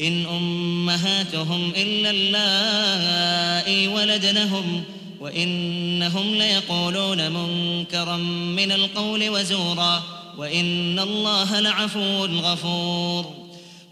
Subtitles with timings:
[0.00, 4.84] إن أمهاتهم إلا اللائي ولدنهم
[5.20, 8.16] وإنهم ليقولون منكرا
[8.56, 10.02] من القول وزورا
[10.38, 13.42] وإن الله لعفو غفور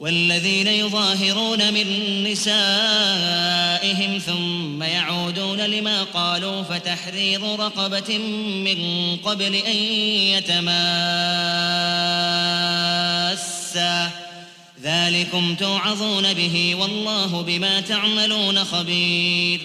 [0.00, 1.86] والذين يظاهرون من
[2.24, 8.19] نسائهم ثم يعودون لما قالوا فتحرير رقبة
[8.64, 8.78] من
[9.16, 9.77] قبل أن
[10.36, 11.70] يتماسا
[14.83, 19.61] ذلكم توعظون به والله بما تعملون خبير.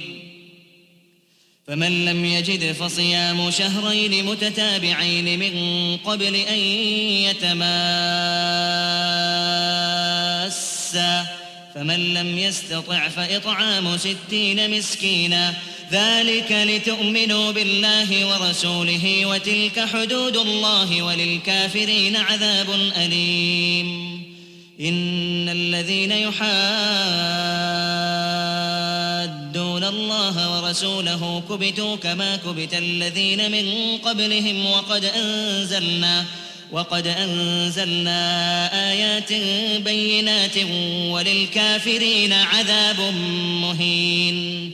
[1.67, 6.59] فمن لم يجد فصيام شهرين متتابعين من قبل أن
[7.27, 7.65] يتماسا
[11.75, 15.53] فمن لم يستطع فإطعام ستين مسكينا.
[15.91, 24.14] ذلك لتؤمنوا بالله ورسوله وتلك حدود الله وللكافرين عذاب أليم.
[24.81, 26.35] إن الذين يحادون
[29.83, 36.25] الله ورسوله كبتوا كما كبت الذين من قبلهم وقد أنزلنا
[36.71, 38.19] وقد أنزلنا
[38.91, 39.33] آيات
[39.81, 40.57] بينات
[41.09, 42.99] وللكافرين عذاب
[43.61, 44.71] مهين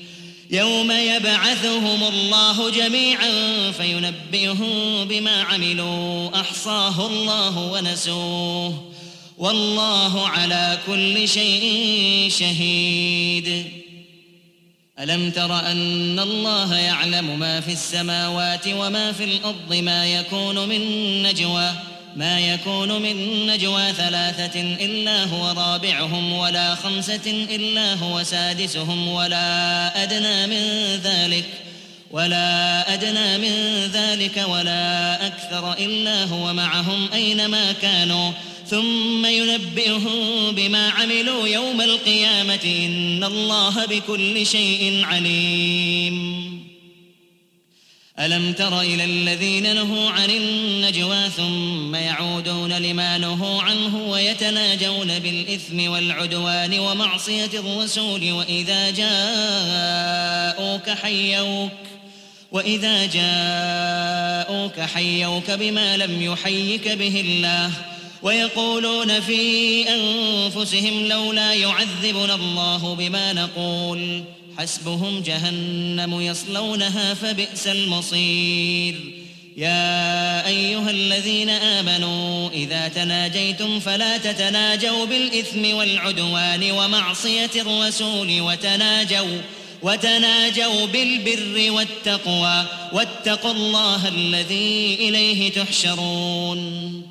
[0.51, 3.31] يوم يبعثهم الله جميعا
[3.71, 8.90] فينبئهم بما عملوا أحصاه الله ونسوه
[9.41, 13.65] والله على كل شيء شهيد.
[14.99, 20.81] ألم تر أن الله يعلم ما في السماوات وما في الأرض ما يكون من
[21.23, 21.71] نجوى
[22.15, 30.47] ما يكون من نجوى ثلاثة إلا هو رابعهم ولا خمسة إلا هو سادسهم ولا أدنى
[30.47, 31.45] من ذلك
[32.11, 38.31] ولا أدنى من ذلك ولا أكثر إلا هو معهم أينما كانوا.
[38.71, 42.59] ثم ينبئهم بما عملوا يوم القيامة.
[42.65, 46.41] إن الله بكل شيء عليم.
[48.19, 56.79] ألم تر إلى الذين نهوا عن النجوى ثم يعودون لما نهوا عنه ويتناجون بالإثم والعدوان
[56.79, 61.71] ومعصية الرسول وإذا جاءوك حيوك
[62.51, 67.71] وإذا جاءوك حيوك بما لم يحيك به الله
[68.23, 74.23] ويقولون في أنفسهم لولا يعذبنا الله بما نقول.
[74.57, 78.95] حسبهم جهنم يصلونها فبئس المصير.
[79.57, 89.41] يا أيها الذين آمنوا إذا تناجيتم فلا تتناجوا بالإثم والعدوان ومعصية الرسول وتناجوا
[89.81, 92.65] وتناجوا بالبر والتقوى.
[92.93, 97.10] واتقوا الله الذي إليه تحشرون.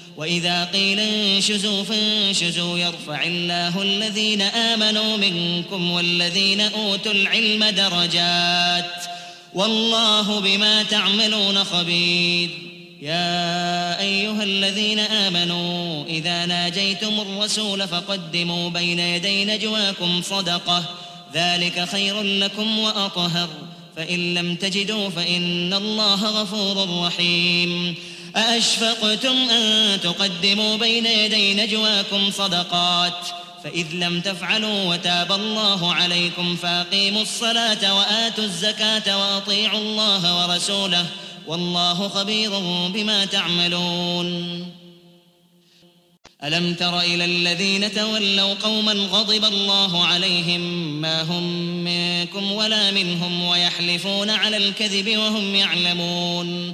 [0.17, 9.05] وإذا قيل انشزوا فانشزوا يرفع الله الذين آمنوا منكم والذين أوتوا العلم درجات
[9.53, 12.49] والله بما تعملون خبير.
[13.01, 20.83] يا أيها الذين آمنوا إذا ناجيتم الرسول فقدموا بين يدي نجواكم صدقة.
[21.33, 23.49] ذلك خير لكم وأطهر.
[23.95, 27.95] فإن لم تجدوا فإن الله غفور رحيم.
[28.35, 33.27] أأشفقتم أن تقدموا بين يدي نجواكم صدقات؟
[33.63, 41.05] فإذ لم تفعلوا وتاب الله عليكم فأقيموا الصلاة وآتوا الزكاة وأطيعوا الله ورسوله
[41.47, 42.59] والله خبير
[42.89, 44.67] بما تعملون.
[46.43, 50.61] ألم تر إلى الذين تولوا قوما غضب الله عليهم
[51.01, 51.43] ما هم
[51.83, 56.73] منكم ولا منهم ويحلفون على الكذب وهم يعلمون؟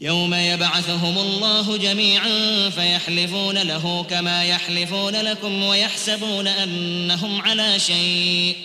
[0.00, 2.28] يوم يبعثهم الله جميعا
[2.70, 8.56] فيحلفون له كما يحلفون لكم ويحسبون أنهم على شيء.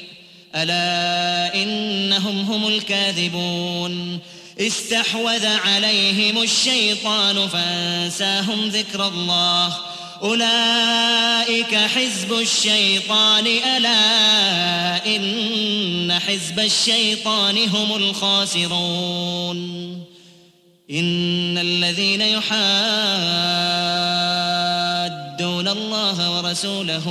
[0.55, 4.19] ألا إنهم هم الكاذبون.
[4.59, 9.77] استحوذ عليهم الشيطان فانساهم ذكر الله.
[10.21, 13.47] أولئك حزب الشيطان.
[13.47, 19.83] ألا إن حزب الشيطان هم الخاسرون.
[20.93, 22.53] إن الذين يحادون
[25.67, 27.07] الله ورسوله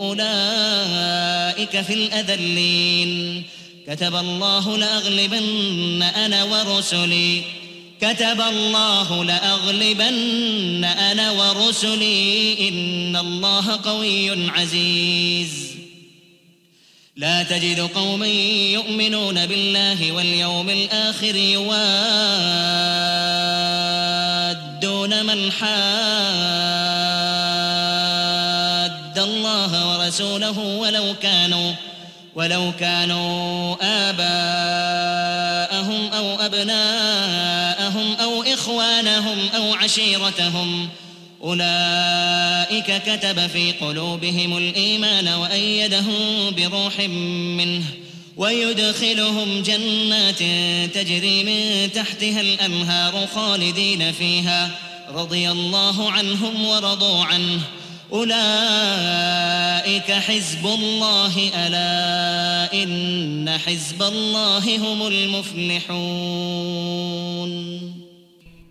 [0.00, 3.42] أولئك في الأذلين.
[3.88, 7.42] كتب الله لأغلبن أنا ورسلي.
[8.00, 12.68] كتب الله لأغلبن أنا ورسلي.
[12.68, 15.48] إن الله قوي عزيز.
[17.16, 18.26] لا تجد قوما
[18.72, 23.07] يؤمنون بالله واليوم الآخر يوادون من
[25.52, 25.68] حاد
[29.18, 31.72] الله ورسوله ولو كانوا
[32.34, 33.76] ولو كانوا
[34.10, 35.38] آباءهم
[36.12, 40.88] أو أبناءهم أو إخوانهم أو عشيرتهم.
[41.42, 47.00] أولئك كتب في قلوبهم الإيمان وأيدهم بروح
[47.58, 47.84] منه
[48.36, 50.38] ويدخلهم جنات
[50.94, 54.70] تجري من تحتها الأنهار خالدين فيها.
[55.14, 57.60] رضي الله عنهم ورضوا عنه.
[58.12, 65.98] أولئك حزب الله ألا إن حزب الله هم المفلحون.